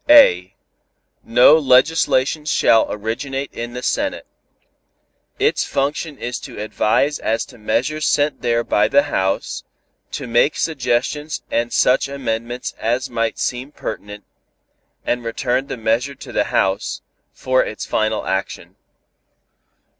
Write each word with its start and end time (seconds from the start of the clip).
(a) 0.09 0.55
No 1.23 1.59
legislation 1.59 2.43
shall 2.45 2.91
originate 2.91 3.53
in 3.53 3.73
the 3.73 3.83
Senate. 3.83 4.25
Its 5.37 5.63
function 5.63 6.17
is 6.17 6.39
to 6.39 6.59
advise 6.59 7.19
as 7.19 7.45
to 7.45 7.59
measures 7.59 8.07
sent 8.07 8.41
there 8.41 8.63
by 8.63 8.87
the 8.87 9.03
House, 9.03 9.63
to 10.09 10.25
make 10.25 10.55
suggestions 10.55 11.43
and 11.51 11.71
such 11.71 12.07
amendments 12.09 12.73
as 12.79 13.11
might 13.11 13.37
seem 13.37 13.71
pertinent, 13.71 14.23
and 15.05 15.23
return 15.23 15.67
the 15.67 15.77
measure 15.77 16.15
to 16.15 16.31
the 16.31 16.45
House, 16.45 17.03
for 17.31 17.63
its 17.63 17.85
final 17.85 18.25
action. 18.25 18.77